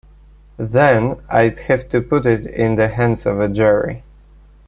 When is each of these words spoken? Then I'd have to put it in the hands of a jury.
Then 0.57 1.21
I'd 1.29 1.59
have 1.59 1.87
to 1.89 2.01
put 2.01 2.25
it 2.25 2.47
in 2.47 2.75
the 2.75 2.87
hands 2.87 3.27
of 3.27 3.39
a 3.39 3.47
jury. 3.47 4.01